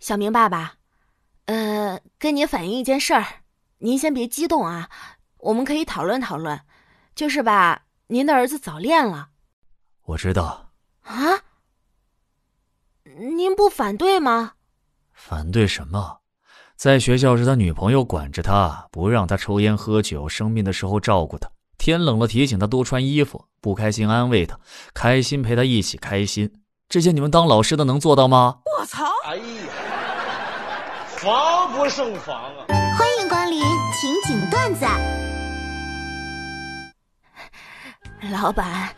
[0.00, 0.76] 小明爸爸，
[1.44, 3.24] 呃，跟您反映一件事儿，
[3.78, 4.88] 您先别激动啊，
[5.36, 6.58] 我们可以讨论讨论。
[7.14, 9.28] 就是吧，您的儿子早恋了。
[10.04, 10.72] 我知道。
[11.02, 11.14] 啊？
[13.36, 14.54] 您不反对吗？
[15.12, 16.20] 反对什么？
[16.76, 24.58] 在学校是他女朋友管着他，不让他抽烟喝酒，生病的时候照顾他，天冷了提醒他多穿衣服，不开心安慰他，
[24.94, 26.50] 开心陪他一起开心。
[26.88, 28.60] 这些你们当老师的能做到吗？
[28.78, 29.04] 我操！
[29.24, 29.42] 哎呀，
[31.22, 32.64] 防不胜防啊！
[32.96, 33.60] 欢迎光临
[33.92, 34.86] 情景段子。
[38.32, 38.88] 老板，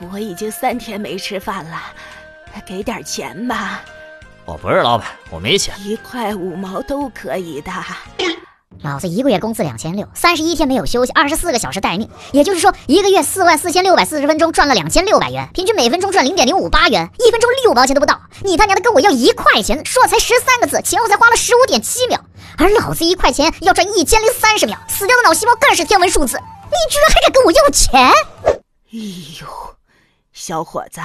[0.00, 1.80] 我已经三天没吃饭了，
[2.66, 3.80] 给点钱吧。
[4.44, 5.72] 我不是老板，我没钱。
[5.78, 7.70] 一块五毛都可以的。
[8.82, 18.20] 老子一个月工资两千六，三十一天没有休息，二十四个小时待命，也就是说一个月四万四千六百四十分钟赚了两千六百元，平均每分钟赚零点零五八元，一分钟六毛钱都不到。
[18.42, 22.20] 你他娘的跟我要一块钱，说才十三个字，前后才花了十五点七秒，
[22.56, 26.38] 而老子一块钱要赚一千零三十秒，死掉的脑细胞更是天文数字。
[26.38, 28.00] 你居然还敢跟我要钱？
[28.44, 28.98] 哎
[29.40, 29.48] 呦，
[30.32, 31.00] 小伙子，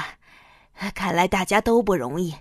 [0.93, 2.35] 看来大家都不容易，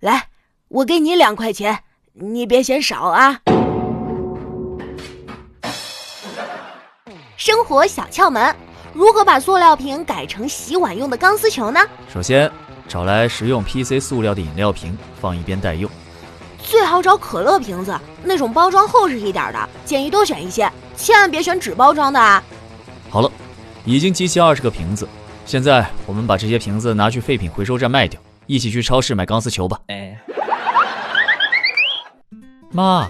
[0.00, 0.28] 来。
[0.68, 3.40] 我给你两块钱，你别嫌少啊！
[7.44, 8.56] 生活小窍门：
[8.94, 11.78] 如何把塑料瓶改成洗碗用的钢丝球呢？
[12.10, 12.50] 首先，
[12.88, 15.90] 找来食用 PC 塑料的饮料瓶，放一边待用。
[16.56, 22.42] 最好找可乐瓶子，那种包装厚实一点的，建议多选一些，千万别选纸包装的啊！
[23.10, 23.30] 好了，
[23.84, 25.06] 已经集齐二十个瓶子，
[25.44, 29.78] 现在我们把这些瓶子拿去废品回收站卖掉，一起去超市买钢丝球吧。
[29.88, 30.18] 哎。
[32.72, 33.06] 妈，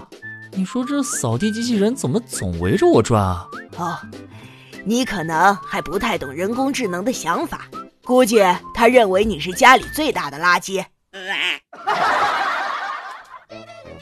[0.57, 3.45] 你说这扫地机器人怎么总围着我转啊？
[3.77, 3.97] 哦，
[4.85, 7.67] 你可能还不太懂人工智能的想法，
[8.05, 8.41] 估计
[8.73, 10.83] 他认为你是家里最大的垃圾。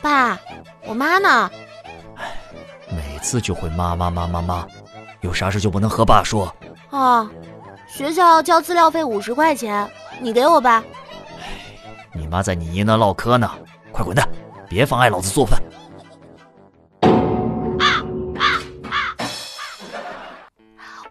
[0.02, 0.40] 爸，
[0.86, 1.50] 我妈呢？
[2.18, 2.38] 哎，
[2.90, 4.68] 每次就会妈妈妈妈妈，
[5.22, 6.54] 有啥事就不能和爸说。
[6.92, 7.28] 啊，
[7.88, 9.90] 学校交资料费五十块钱，
[10.22, 10.84] 你给我吧。
[11.40, 11.50] 哎，
[12.14, 13.50] 你妈在你姨那唠嗑呢，
[13.92, 14.28] 快滚蛋！
[14.70, 15.62] 别妨碍老子做饭！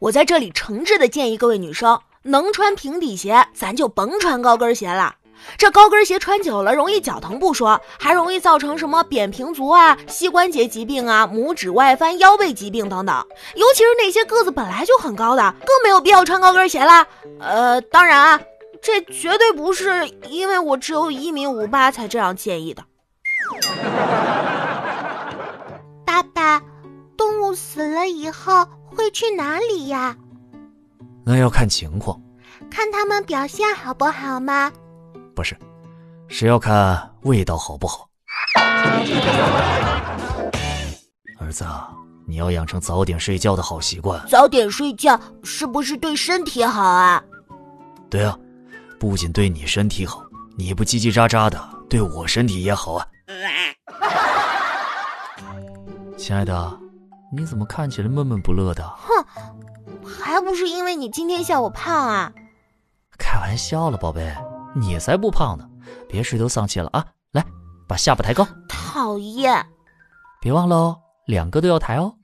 [0.03, 5.15] 我在这里诚挚的建议各位女生，能穿平底鞋，咱就甭穿高跟鞋了。
[5.57, 13.25] 这高跟鞋穿久了容易脚疼不说，还容易造成什么扁平足啊、膝关节疾病啊、拇指外翻、腰背疾病等等。
[13.55, 17.07] 尤其是那些个子本来就很高的，更没有必要穿高跟鞋啦。
[17.39, 18.41] 呃，当然啊，
[18.83, 22.83] 这绝对不是因为我只有一米五八才这样建议的。
[27.55, 30.17] 死了以后会去哪里呀？
[31.25, 32.21] 那要看情况，
[32.71, 34.73] 看他们表现好不好吗？
[35.35, 35.57] 不是，
[36.29, 38.09] 是要看味道好不好。
[41.39, 41.65] 儿子，
[42.27, 44.21] 你要养成早点睡觉的好习惯。
[44.29, 47.23] 早点睡觉是不是对身体好啊？
[48.11, 48.39] 对啊，
[48.99, 50.25] 不仅对你身体好，
[50.57, 53.07] 你不叽叽喳喳的，对我身体也好啊。
[56.17, 56.79] 亲爱的，
[57.35, 58.87] 你怎么看起来闷闷不乐的？
[58.87, 59.25] 哼，
[60.07, 62.31] 还不是因为你今天笑我胖啊！
[63.19, 64.35] 开玩笑了，宝贝，
[64.75, 65.67] 你才不胖呢！
[66.07, 67.07] 别垂头丧气了啊！
[67.33, 67.43] 来，
[67.89, 68.47] 把下巴抬高。
[68.69, 69.67] 讨厌！
[70.43, 72.15] 别忘了哦，两个都要抬哦。